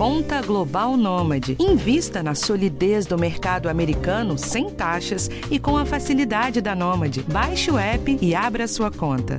[0.00, 1.58] Conta Global Nômade.
[1.60, 7.22] Invista na solidez do mercado americano sem taxas e com a facilidade da Nômade.
[7.24, 9.38] Baixe o app e abra sua conta.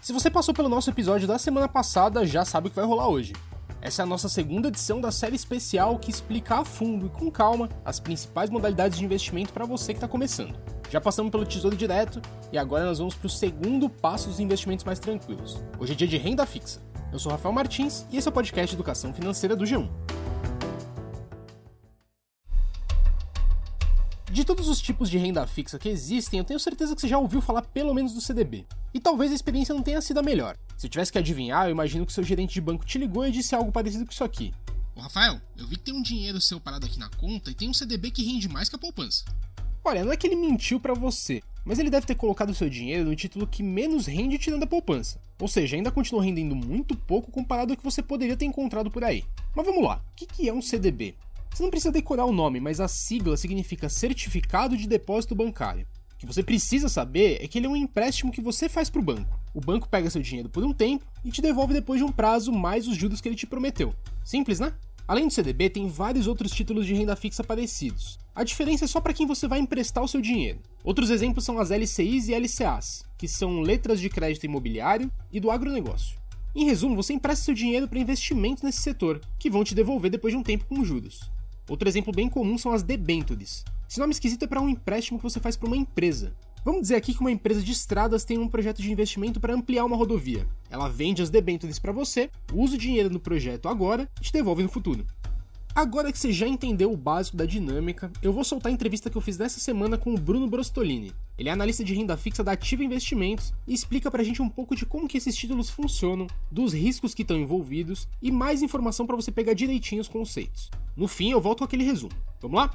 [0.00, 3.08] Se você passou pelo nosso episódio da semana passada, já sabe o que vai rolar
[3.08, 3.34] hoje.
[3.84, 7.30] Essa é a nossa segunda edição da série especial que explica a fundo e com
[7.30, 10.58] calma as principais modalidades de investimento para você que está começando.
[10.88, 14.86] Já passamos pelo Tesouro Direto e agora nós vamos para o segundo passo dos investimentos
[14.86, 15.62] mais tranquilos.
[15.78, 16.80] Hoje é dia de renda fixa.
[17.12, 20.13] Eu sou Rafael Martins e esse é o podcast Educação Financeira do G1.
[24.34, 27.16] De todos os tipos de renda fixa que existem, eu tenho certeza que você já
[27.16, 28.66] ouviu falar pelo menos do CDB.
[28.92, 30.56] E talvez a experiência não tenha sido a melhor.
[30.76, 33.30] Se eu tivesse que adivinhar, eu imagino que seu gerente de banco te ligou e
[33.30, 34.52] disse algo parecido com isso aqui.
[34.96, 37.70] Ô Rafael, eu vi que tem um dinheiro seu parado aqui na conta e tem
[37.70, 39.24] um CDB que rende mais que a poupança.
[39.84, 42.68] Olha, não é que ele mentiu para você, mas ele deve ter colocado o seu
[42.68, 45.20] dinheiro no título que menos rende tirando a poupança.
[45.40, 49.04] Ou seja, ainda continua rendendo muito pouco comparado ao que você poderia ter encontrado por
[49.04, 49.22] aí.
[49.54, 51.14] Mas vamos lá, o que é um CDB?
[51.54, 55.86] Você não precisa decorar o nome, mas a sigla significa Certificado de Depósito Bancário.
[56.14, 59.00] O que você precisa saber é que ele é um empréstimo que você faz para
[59.00, 59.38] o banco.
[59.54, 62.50] O banco pega seu dinheiro por um tempo e te devolve depois de um prazo
[62.50, 63.94] mais os juros que ele te prometeu.
[64.24, 64.74] Simples, né?
[65.06, 68.18] Além do CDB, tem vários outros títulos de renda fixa parecidos.
[68.34, 70.58] A diferença é só para quem você vai emprestar o seu dinheiro.
[70.82, 75.52] Outros exemplos são as LCIs e LCAs, que são letras de crédito imobiliário e do
[75.52, 76.16] agronegócio.
[76.52, 80.34] Em resumo, você empresta seu dinheiro para investimento nesse setor, que vão te devolver depois
[80.34, 81.32] de um tempo com juros.
[81.68, 83.64] Outro exemplo bem comum são as debentures.
[83.88, 86.34] Esse nome esquisito é para um empréstimo que você faz para uma empresa.
[86.64, 89.84] Vamos dizer aqui que uma empresa de estradas tem um projeto de investimento para ampliar
[89.84, 90.46] uma rodovia.
[90.70, 94.62] Ela vende as debentures para você, usa o dinheiro no projeto agora e te devolve
[94.62, 95.06] no futuro.
[95.74, 99.16] Agora que você já entendeu o básico da dinâmica, eu vou soltar a entrevista que
[99.16, 101.12] eu fiz nessa semana com o Bruno Brostolini.
[101.36, 104.76] Ele é analista de renda fixa da Ativa Investimentos e explica pra gente um pouco
[104.76, 109.16] de como que esses títulos funcionam, dos riscos que estão envolvidos e mais informação para
[109.16, 110.70] você pegar direitinho os conceitos.
[110.96, 112.14] No fim, eu volto com aquele resumo.
[112.40, 112.70] Vamos lá?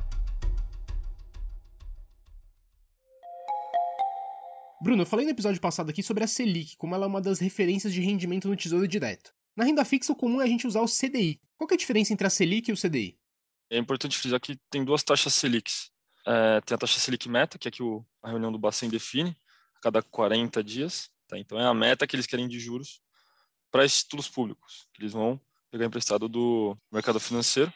[4.82, 7.40] Bruno, eu falei no episódio passado aqui sobre a Selic, como ela é uma das
[7.40, 9.34] referências de rendimento no Tesouro Direto.
[9.56, 11.40] Na renda fixa, o comum é a gente usar o CDI.
[11.58, 13.18] Qual é a diferença entre a Selic e o CDI?
[13.70, 15.92] É importante frisar que tem duas taxas Selics.
[16.26, 19.36] É, tem a taxa Selic Meta, que é que o, a reunião do Bacen define,
[19.76, 21.10] a cada 40 dias.
[21.28, 21.38] Tá?
[21.38, 23.02] Então é a meta que eles querem de juros
[23.72, 25.40] para esses títulos públicos, que eles vão
[25.72, 27.72] pegar emprestado do mercado financeiro.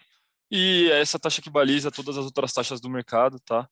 [0.50, 3.70] E é essa taxa que baliza todas as outras taxas do mercado, tá?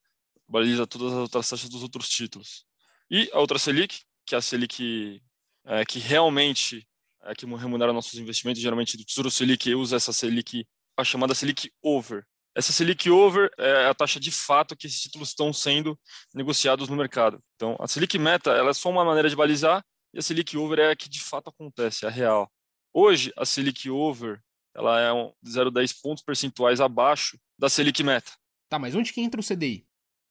[0.48, 2.66] Baliza todas as outras taxas dos outros títulos.
[3.10, 5.22] E a outra Selic, que é a Selic
[5.66, 6.88] é, que realmente
[7.24, 10.68] é, que remunera nossos investimentos, geralmente do Tesouro Selic usa essa Selic,
[10.98, 12.26] a chamada Selic Over.
[12.56, 15.98] Essa Selic Over é a taxa de fato que esses títulos estão sendo
[16.34, 17.42] negociados no mercado.
[17.56, 20.80] Então, a Selic Meta ela é só uma maneira de balizar e a Selic Over
[20.80, 22.52] é a que de fato acontece, é a real.
[22.94, 24.42] Hoje, a Selic Over
[24.76, 28.32] ela é um 0,10 pontos percentuais abaixo da Selic Meta.
[28.70, 29.86] Tá, mas onde que entra o CDI?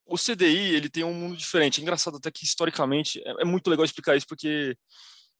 [0.06, 1.80] O CDI ele tem um mundo diferente.
[1.80, 4.76] É engraçado até que historicamente é, é muito legal explicar isso porque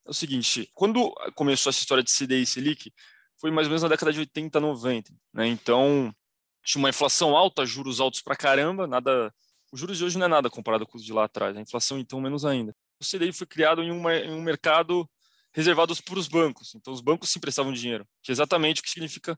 [0.05, 2.91] é o seguinte, quando começou essa história de CDI e Selic,
[3.39, 5.47] foi mais ou menos na década de 80, 90, né?
[5.47, 6.13] Então,
[6.63, 9.33] tinha uma inflação alta, juros altos pra caramba, nada,
[9.71, 11.97] os juros de hoje não é nada comparado com os de lá atrás, a inflação
[11.99, 12.75] então menos ainda.
[12.99, 15.09] O CDI foi criado em, uma, em um mercado
[15.53, 18.89] reservado para os bancos, então os bancos se emprestavam dinheiro, que é exatamente o que
[18.89, 19.37] significa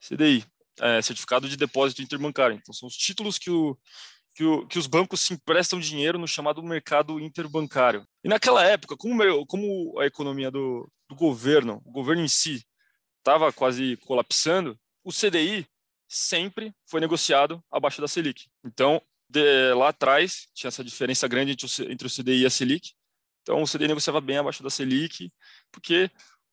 [0.00, 0.44] CDI,
[0.80, 2.56] é, Certificado de Depósito Interbancário.
[2.56, 3.76] Então são os títulos que o,
[4.34, 8.06] que, o, que, os bancos se emprestam dinheiro no chamado mercado interbancário.
[8.24, 12.64] E naquela época, como, como a economia do, do governo, o governo em si,
[13.18, 15.66] estava quase colapsando, o CDI
[16.10, 18.48] sempre foi negociado abaixo da Selic.
[18.64, 22.50] Então, de, lá atrás, tinha essa diferença grande entre o, entre o CDI e a
[22.50, 22.90] Selic.
[23.42, 25.30] Então, o CDI negociava bem abaixo da Selic,
[25.70, 26.10] porque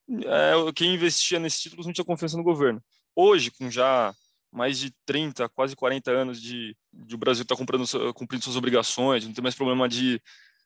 [0.09, 2.81] é, quem investia nesses títulos não tinha confiança no governo.
[3.15, 4.13] Hoje, com já
[4.51, 9.25] mais de 30, quase 40 anos de, de o Brasil estar tá cumprindo suas obrigações,
[9.25, 10.21] não tem mais problema de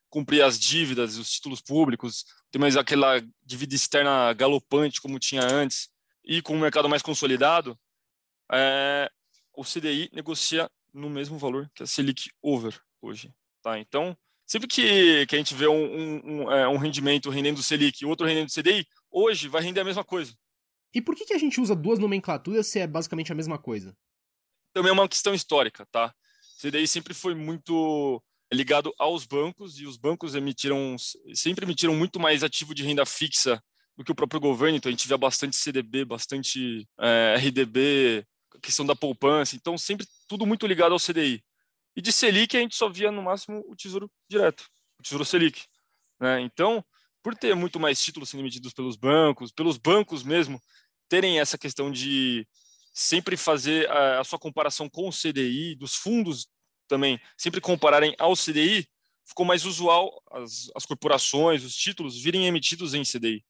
[0.09, 5.89] cumprir as dívidas, os títulos públicos, tem mais aquela dívida externa galopante como tinha antes,
[6.25, 7.79] e com o mercado mais consolidado,
[8.51, 9.09] é,
[9.55, 13.33] o CDI negocia no mesmo valor que a Selic Over hoje.
[13.61, 13.79] Tá?
[13.79, 18.01] Então, sempre que, que a gente vê um, um, um, é, um rendimento rendendo Selic
[18.01, 20.33] e outro rendendo CDI, hoje vai render a mesma coisa.
[20.93, 23.95] E por que, que a gente usa duas nomenclaturas se é basicamente a mesma coisa?
[24.73, 26.13] Também é uma questão histórica, tá?
[26.59, 28.21] CDI sempre foi muito
[28.53, 30.97] ligado aos bancos e os bancos emitiram
[31.33, 33.63] sempre emitiram muito mais ativo de renda fixa
[33.95, 34.77] do que o próprio governo.
[34.77, 38.25] Então a gente vê bastante CDB, bastante é, RDB,
[38.61, 39.55] questão da poupança.
[39.55, 41.43] Então sempre tudo muito ligado ao CDI.
[41.95, 44.69] E de Selic a gente só via no máximo o Tesouro Direto,
[44.99, 45.65] o Tesouro Selic.
[46.19, 46.41] Né?
[46.41, 46.83] Então,
[47.21, 50.61] por ter muito mais títulos sendo emitidos pelos bancos, pelos bancos mesmo
[51.09, 52.47] terem essa questão de
[52.93, 56.47] sempre fazer a, a sua comparação com o CDI, dos fundos
[56.87, 58.87] também sempre compararem ao CDI,
[59.25, 63.43] ficou mais usual as, as corporações, os títulos virem emitidos em CDI.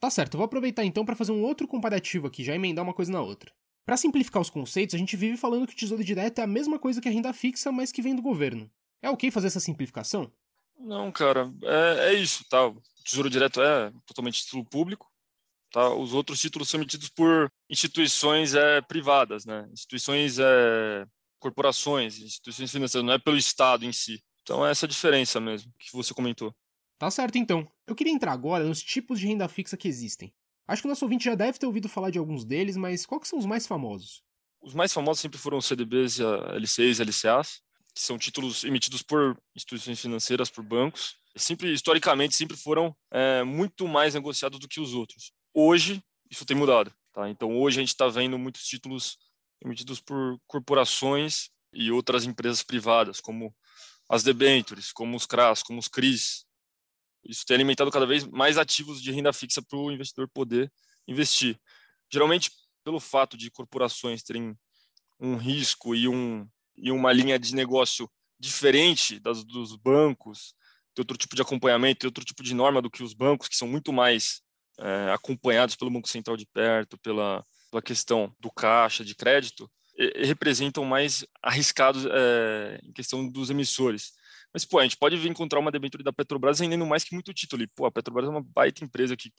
[0.00, 2.94] Tá certo, eu vou aproveitar então para fazer um outro comparativo aqui, já emendar uma
[2.94, 3.52] coisa na outra.
[3.88, 6.78] Para simplificar os conceitos, a gente vive falando que o tesouro direto é a mesma
[6.78, 8.70] coisa que a renda fixa, mas que vem do governo.
[9.00, 10.30] É ok fazer essa simplificação?
[10.78, 12.66] Não, cara, é, é isso, tá?
[12.66, 15.10] O tesouro direto é totalmente título público,
[15.72, 15.88] tá?
[15.94, 19.66] Os outros títulos são emitidos por instituições é, privadas, né?
[19.72, 21.06] Instituições, é,
[21.38, 24.22] corporações, instituições financeiras, não é pelo Estado em si.
[24.42, 26.54] Então é essa a diferença mesmo que você comentou.
[26.98, 27.66] Tá certo então.
[27.86, 30.30] Eu queria entrar agora nos tipos de renda fixa que existem.
[30.68, 33.26] Acho que o nosso ouvinte já deve ter ouvido falar de alguns deles, mas quais
[33.26, 34.22] são os mais famosos?
[34.60, 37.62] Os mais famosos sempre foram os CDBs, LCs e LCAs,
[37.94, 41.16] que são títulos emitidos por instituições financeiras, por bancos.
[41.34, 45.32] Sempre, historicamente, sempre foram é, muito mais negociados do que os outros.
[45.54, 46.92] Hoje, isso tem mudado.
[47.14, 47.30] Tá?
[47.30, 49.16] Então, hoje a gente está vendo muitos títulos
[49.64, 53.54] emitidos por corporações e outras empresas privadas, como
[54.08, 56.44] as debentures, como os CRAS, como os CRIs.
[57.28, 60.72] Isso tem alimentado cada vez mais ativos de renda fixa para o investidor poder
[61.06, 61.60] investir.
[62.10, 62.50] Geralmente,
[62.82, 64.56] pelo fato de corporações terem
[65.20, 68.10] um risco e, um, e uma linha de negócio
[68.40, 70.54] diferente das dos bancos,
[70.94, 73.56] ter outro tipo de acompanhamento, ter outro tipo de norma do que os bancos, que
[73.56, 74.40] são muito mais
[74.78, 80.22] é, acompanhados pelo Banco Central de perto, pela, pela questão do caixa, de crédito, e,
[80.22, 84.12] e representam mais arriscados é, em questão dos emissores.
[84.58, 87.32] Mas, pô, a gente pode vir encontrar uma debênture da Petrobras vendendo mais que muito
[87.32, 87.62] título.
[87.62, 89.30] E, pô, a Petrobras é uma baita empresa que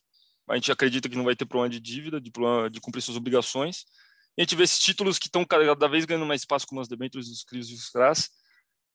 [0.48, 3.18] a gente acredita que não vai ter problema de dívida, de, problema de cumprir suas
[3.18, 3.84] obrigações.
[4.38, 6.88] E a gente vê esses títulos que estão cada vez ganhando mais espaço, como as
[6.88, 8.30] debêntures dos CRIs e os CRAS,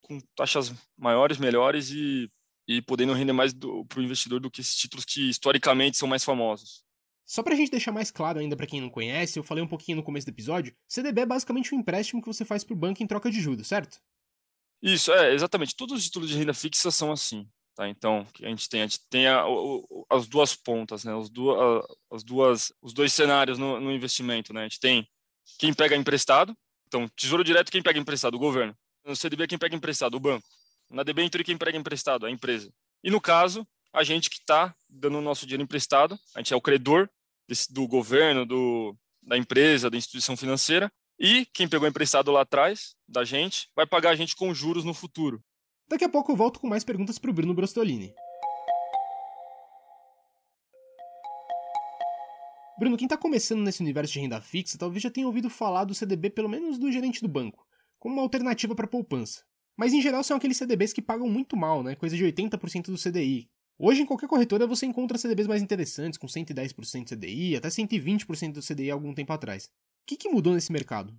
[0.00, 2.30] com taxas maiores, melhores e,
[2.66, 6.24] e podendo render mais para o investidor do que esses títulos que historicamente são mais
[6.24, 6.82] famosos.
[7.26, 9.96] Só pra gente deixar mais claro ainda para quem não conhece, eu falei um pouquinho
[9.96, 13.06] no começo do episódio, CDB é basicamente um empréstimo que você faz pro banco em
[13.06, 14.00] troca de juros, certo?
[14.84, 15.74] Isso, é, exatamente.
[15.74, 17.48] Todos os títulos de renda fixa são assim.
[17.74, 17.88] Tá?
[17.88, 21.14] Então, a gente tem, a gente tem a, o, as duas pontas, né?
[21.14, 21.30] Os,
[22.12, 24.52] as duas, os dois cenários no, no, investimento.
[24.52, 24.60] Né?
[24.60, 25.08] A gente tem
[25.58, 26.54] quem pega emprestado,
[26.86, 28.34] então, tesouro direto, quem pega emprestado?
[28.34, 28.76] O governo.
[29.06, 30.16] No CDB, quem pega emprestado?
[30.16, 30.46] O banco.
[30.90, 32.26] Na debenture, quem pega emprestado?
[32.26, 32.70] A empresa.
[33.02, 36.56] E no caso, a gente que está dando o nosso dinheiro emprestado, a gente é
[36.56, 37.08] o credor
[37.48, 42.94] desse, do governo, do, da empresa, da instituição financeira, e quem pegou emprestado lá atrás,
[43.08, 45.42] da gente, vai pagar a gente com juros no futuro.
[45.88, 48.14] Daqui a pouco eu volto com mais perguntas para o Bruno Brostolini.
[52.78, 55.94] Bruno, quem está começando nesse universo de renda fixa talvez já tenha ouvido falar do
[55.94, 57.66] CDB, pelo menos do gerente do banco,
[57.98, 59.44] como uma alternativa para poupança.
[59.76, 61.94] Mas em geral são aqueles CDBs que pagam muito mal, né?
[61.94, 66.28] coisa de 80% do CDI, Hoje, em qualquer corretora, você encontra CDBs mais interessantes, com
[66.28, 69.68] 110% de CDI, até 120% do CDI algum tempo atrás.
[70.06, 71.14] Que, que mudou nesse mercado?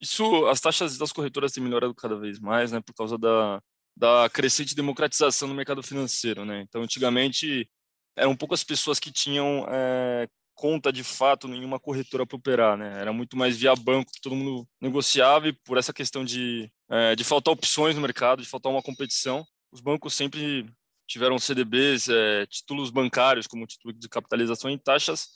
[0.00, 3.62] Isso, as taxas das corretoras têm melhorado cada vez mais, né, por causa da,
[3.94, 6.62] da crescente democratização no mercado financeiro, né.
[6.62, 7.68] Então, antigamente,
[8.16, 12.98] eram poucas pessoas que tinham é, conta de fato em uma corretora para operar, né.
[12.98, 17.14] Era muito mais via banco que todo mundo negociava e por essa questão de, é,
[17.14, 20.66] de faltar opções no mercado, de faltar uma competição, os bancos sempre
[21.06, 25.28] tiveram CDBs, é, títulos bancários, como título de capitalização, em taxas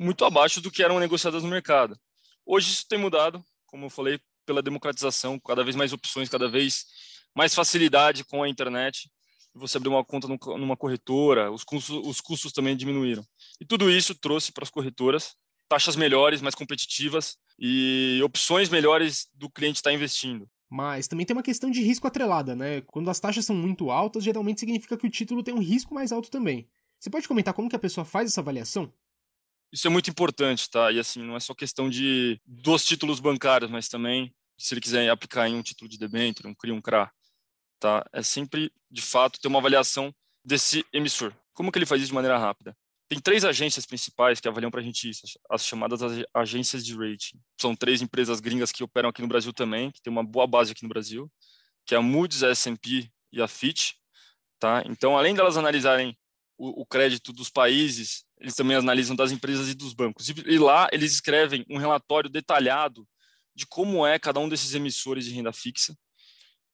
[0.00, 1.98] muito abaixo do que eram negociadas no mercado.
[2.46, 6.86] Hoje isso tem mudado, como eu falei, pela democratização, cada vez mais opções, cada vez
[7.34, 9.10] mais facilidade com a internet.
[9.54, 10.26] Você abrir uma conta
[10.56, 13.22] numa corretora, os custos, os custos também diminuíram.
[13.60, 15.36] E tudo isso trouxe para as corretoras
[15.68, 20.50] taxas melhores, mais competitivas e opções melhores do cliente estar investindo.
[20.68, 22.80] Mas também tem uma questão de risco atrelada, né?
[22.80, 26.10] Quando as taxas são muito altas, geralmente significa que o título tem um risco mais
[26.10, 26.68] alto também.
[26.98, 28.92] Você pode comentar como que a pessoa faz essa avaliação?
[29.72, 30.90] Isso é muito importante, tá?
[30.90, 35.08] E assim, não é só questão de dos títulos bancários, mas também se ele quiser
[35.08, 37.10] aplicar em um título de debênture, um CRI, um CRA,
[37.78, 38.04] tá?
[38.12, 41.32] É sempre, de fato, ter uma avaliação desse emissor.
[41.54, 42.76] Como que ele faz isso de maneira rápida?
[43.08, 46.00] Tem três agências principais que avaliam para a gente isso, as chamadas
[46.32, 47.40] agências de rating.
[47.60, 50.70] São três empresas gringas que operam aqui no Brasil também, que tem uma boa base
[50.70, 51.28] aqui no Brasil,
[51.84, 53.94] que é a Moody's, a S&P e a Fitch.
[54.60, 54.84] Tá?
[54.86, 56.16] Então, além delas analisarem
[56.56, 60.28] o, o, crédito dos países, eles também analisam das empresas e dos bancos.
[60.28, 63.06] E, e lá eles escrevem um relatório detalhado
[63.54, 65.96] de como é cada um desses emissores de renda fixa,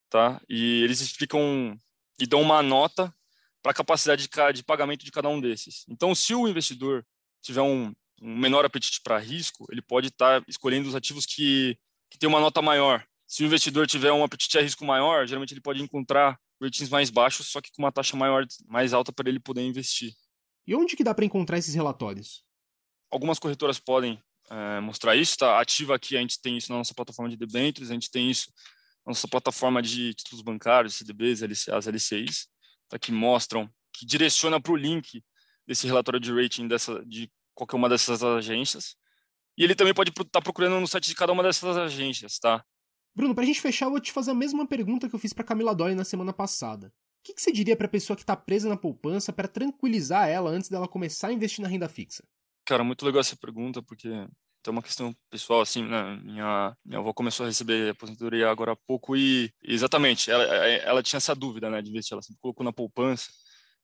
[0.09, 0.41] tá?
[0.47, 1.77] E eles explicam
[2.19, 3.13] e dão uma nota
[3.61, 5.83] para a capacidade de, de, pagamento de cada um desses.
[5.89, 7.05] Então, se o investidor
[7.41, 11.77] tiver um, um menor apetite para risco, ele pode estar tá escolhendo os ativos que,
[12.09, 13.05] que têm uma nota maior.
[13.27, 17.09] Se o investidor tiver um apetite a risco maior, geralmente ele pode encontrar ratings mais
[17.09, 20.13] baixos, só que com uma taxa maior, mais alta para ele poder investir.
[20.67, 22.43] E onde que dá para encontrar esses relatórios?
[23.09, 25.61] Algumas corretoras podem é, mostrar isso, tá?
[25.61, 28.51] Ativa aqui, a gente tem isso na nossa plataforma de debêntures, a gente tem isso
[29.05, 32.47] na nossa plataforma de títulos bancários, CDBs, LCAs, LCIs,
[32.89, 32.99] tá?
[32.99, 35.23] que mostram, que direciona para o link
[35.65, 38.97] desse relatório de rating dessa, de qualquer uma dessas agências.
[39.57, 42.63] E ele também pode estar tá procurando no site de cada uma dessas agências, tá?
[43.15, 45.33] Bruno, para a gente fechar, eu vou te fazer a mesma pergunta que eu fiz
[45.33, 46.93] para Camila Dolly na semana passada.
[47.19, 50.29] O que, que você diria para a pessoa que está presa na poupança para tranquilizar
[50.29, 52.23] ela antes dela começar a investir na renda fixa?
[52.65, 54.09] Cara, muito legal essa pergunta, porque
[54.63, 56.19] tem uma questão pessoal, assim, né?
[56.23, 61.17] Minha, minha avó começou a receber aposentadoria agora há pouco e, exatamente, ela, ela tinha
[61.17, 63.29] essa dúvida, né, de investir, ela sempre colocou na poupança.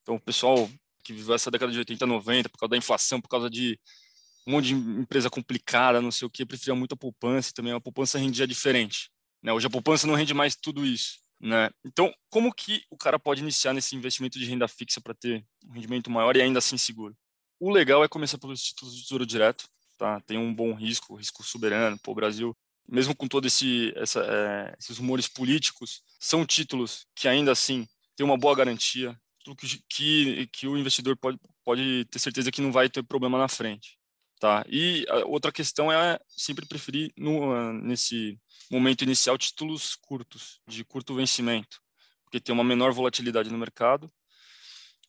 [0.01, 0.69] Então, o pessoal
[1.03, 3.79] que viveu essa década de 80, 90, por causa da inflação, por causa de
[4.47, 7.73] um monte de empresa complicada, não sei o que, preferia muito a poupança e também
[7.73, 9.09] a poupança rendia diferente.
[9.41, 9.53] Né?
[9.53, 11.22] Hoje a poupança não rende mais tudo isso.
[11.43, 11.69] Né?
[11.83, 15.73] Então, como que o cara pode iniciar nesse investimento de renda fixa para ter um
[15.73, 17.13] rendimento maior e ainda assim seguro?
[17.59, 20.21] O legal é começar pelos títulos de tesouro direto, tá?
[20.21, 21.99] Tem um bom risco, risco soberano.
[22.01, 22.55] Pô, o Brasil,
[22.87, 27.85] mesmo com todos esse, é, esses rumores políticos, são títulos que ainda assim
[28.15, 29.13] têm uma boa garantia,
[29.59, 33.49] que, que, que o investidor pode, pode ter certeza que não vai ter problema na
[33.49, 33.97] frente.
[34.43, 34.65] Tá?
[34.67, 38.37] E outra questão é sempre preferir, no, nesse
[38.69, 41.79] momento inicial, títulos curtos, de curto vencimento,
[42.25, 44.11] porque tem uma menor volatilidade no mercado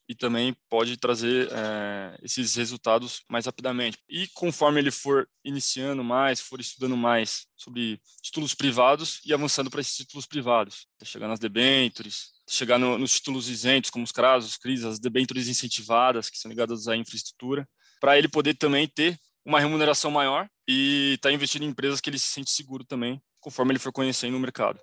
[0.07, 3.97] e também pode trazer é, esses resultados mais rapidamente.
[4.07, 9.81] E conforme ele for iniciando mais, for estudando mais sobre títulos privados e avançando para
[9.81, 14.55] esses títulos privados, chegar nas debentures, chegar no, nos títulos isentos, como os CRAS, os
[14.55, 17.67] CRIs, as debentures incentivadas, que são ligadas à infraestrutura,
[18.05, 22.07] para ele poder também ter uma remuneração maior e estar tá investindo em empresas que
[22.07, 24.79] ele se sente seguro também, conforme ele for conhecendo o mercado.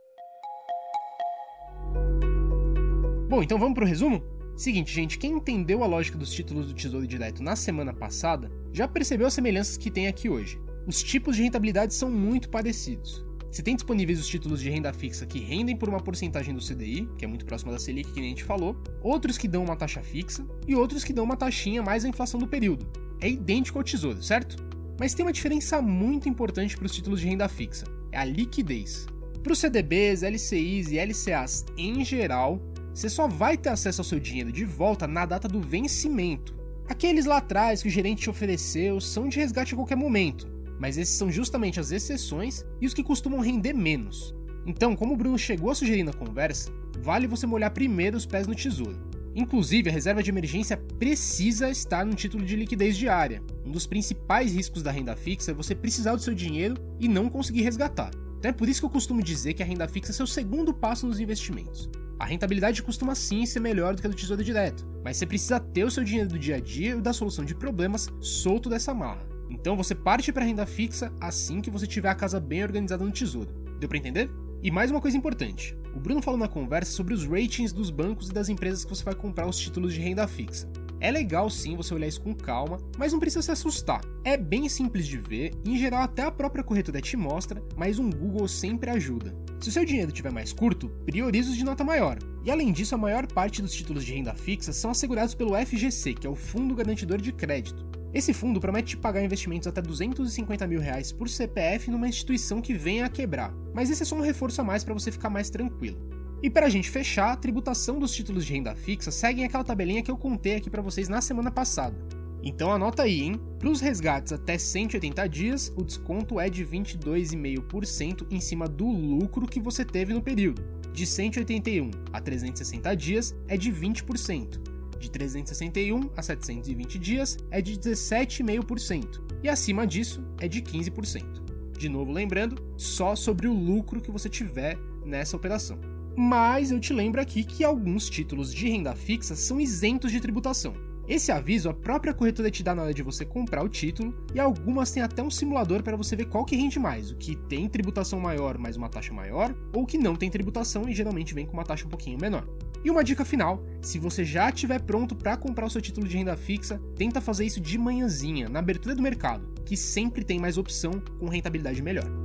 [3.28, 4.20] Bom, então vamos para o resumo?
[4.56, 8.88] Seguinte, gente, quem entendeu a lógica dos títulos do Tesouro Direto na semana passada já
[8.88, 10.60] percebeu as semelhanças que tem aqui hoje.
[10.84, 13.24] Os tipos de rentabilidade são muito parecidos.
[13.52, 17.08] Você tem disponíveis os títulos de renda fixa que rendem por uma porcentagem do CDI,
[17.16, 19.76] que é muito próxima da Selic, que nem a gente falou, outros que dão uma
[19.76, 22.90] taxa fixa e outros que dão uma taxinha mais a inflação do período,
[23.22, 24.56] é idêntico ao tesouro, certo?
[24.98, 29.06] Mas tem uma diferença muito importante para os títulos de renda fixa: é a liquidez.
[29.42, 32.60] Para os CDBs, LCIs e LCAs em geral,
[32.94, 36.54] você só vai ter acesso ao seu dinheiro de volta na data do vencimento.
[36.88, 40.46] Aqueles lá atrás que o gerente te ofereceu são de resgate a qualquer momento,
[40.78, 44.34] mas esses são justamente as exceções e os que costumam render menos.
[44.66, 48.46] Então, como o Bruno chegou a sugerir na conversa, vale você molhar primeiro os pés
[48.46, 49.12] no tesouro.
[49.34, 53.42] Inclusive, a reserva de emergência precisa estar no título de liquidez diária.
[53.64, 57.30] Um dos principais riscos da renda fixa é você precisar do seu dinheiro e não
[57.30, 58.10] conseguir resgatar.
[58.38, 60.74] Então é por isso que eu costumo dizer que a renda fixa é seu segundo
[60.74, 61.88] passo nos investimentos.
[62.18, 65.58] A rentabilidade costuma sim ser melhor do que a do tesouro direto, mas você precisa
[65.58, 68.92] ter o seu dinheiro do dia a dia e da solução de problemas solto dessa
[68.92, 69.26] marra.
[69.48, 73.04] Então você parte para a renda fixa assim que você tiver a casa bem organizada
[73.04, 73.50] no tesouro.
[73.80, 74.30] Deu para entender?
[74.62, 78.28] E mais uma coisa importante: o Bruno falou na conversa sobre os ratings dos bancos
[78.28, 80.68] e das empresas que você vai comprar os títulos de renda fixa.
[81.00, 84.00] É legal sim você olhar isso com calma, mas não precisa se assustar.
[84.25, 88.08] É bem simples de ver, em geral até a própria corretora te mostra, mas um
[88.08, 89.34] Google sempre ajuda.
[89.61, 92.18] Se o seu dinheiro estiver mais curto, priorize os de nota maior.
[92.44, 96.14] E além disso, a maior parte dos títulos de renda fixa são assegurados pelo FGC,
[96.14, 97.91] que é o Fundo Garantidor de Crédito.
[98.14, 102.75] Esse fundo promete te pagar investimentos até 250 mil reais por CPF numa instituição que
[102.75, 105.49] venha a quebrar, mas esse é só um reforço a mais para você ficar mais
[105.49, 105.99] tranquilo.
[106.42, 110.02] E para a gente fechar, a tributação dos títulos de renda fixa segue aquela tabelinha
[110.02, 111.97] que eu contei aqui para vocês na semana passada.
[112.42, 113.40] Então anota aí, hein?
[113.59, 119.47] Para os resgates até 180 dias, o desconto é de 22,5% em cima do lucro
[119.47, 120.62] que você teve no período.
[120.92, 124.71] De 181 a 360 dias é de 20%.
[125.02, 131.42] De 361 a 720 dias é de 17,5%, e acima disso é de 15%.
[131.76, 135.80] De novo lembrando, só sobre o lucro que você tiver nessa operação.
[136.16, 140.73] Mas eu te lembro aqui que alguns títulos de renda fixa são isentos de tributação.
[141.09, 144.38] Esse aviso a própria corretora te dá na hora de você comprar o título, e
[144.38, 147.68] algumas têm até um simulador para você ver qual que rende mais, o que tem
[147.68, 151.54] tributação maior mais uma taxa maior, ou que não tem tributação e geralmente vem com
[151.54, 152.47] uma taxa um pouquinho menor.
[152.84, 156.16] E uma dica final: se você já estiver pronto para comprar o seu título de
[156.16, 160.58] renda fixa, tenta fazer isso de manhãzinha, na abertura do mercado, que sempre tem mais
[160.58, 162.21] opção com rentabilidade melhor.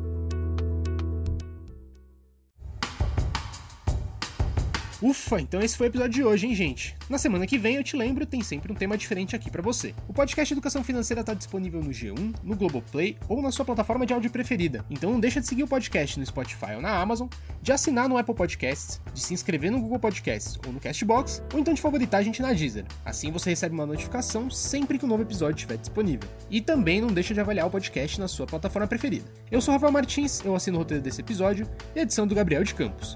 [5.00, 6.98] Ufa, então esse foi o episódio de hoje, hein, gente?
[7.08, 9.94] Na semana que vem, eu te lembro, tem sempre um tema diferente aqui para você.
[10.08, 14.14] O podcast Educação Financeira tá disponível no G1, no Globoplay ou na sua plataforma de
[14.14, 14.84] áudio preferida.
[14.90, 17.28] Então não deixa de seguir o podcast no Spotify ou na Amazon,
[17.62, 21.60] de assinar no Apple Podcasts, de se inscrever no Google Podcasts ou no Castbox, ou
[21.60, 22.86] então de favoritar a gente na Deezer.
[23.06, 26.28] Assim você recebe uma notificação sempre que um novo episódio estiver disponível.
[26.50, 29.26] E também não deixa de avaliar o podcast na sua plataforma preferida.
[29.52, 32.64] Eu sou Rafael Martins, eu assino o roteiro desse episódio e a edição do Gabriel
[32.64, 33.16] de Campos.